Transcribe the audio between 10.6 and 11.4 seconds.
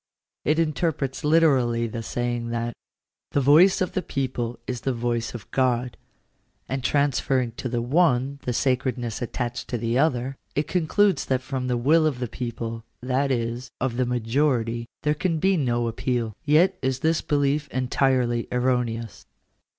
concludes